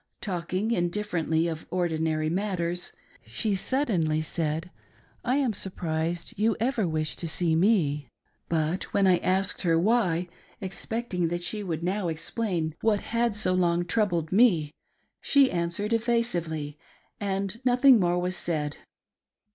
[0.21, 2.91] Talking indifferently of ordinary matters,
[3.23, 4.71] she suddenly said,,"
[5.23, 8.07] I am surprised you ever Wish to see me;"
[8.49, 10.27] but when I asked her why,
[10.59, 14.29] expecting that she would now explain what had so long AN OBJECT OF INTEREST.
[14.71, 14.71] 425 troubled me,
[15.21, 16.79] she answered evasively,
[17.19, 18.77] and nothing more was said.